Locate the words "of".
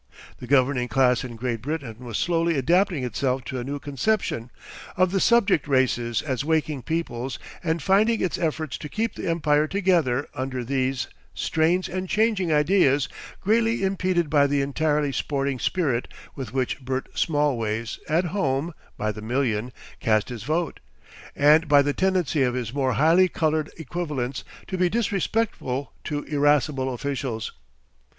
4.97-5.11, 22.41-22.55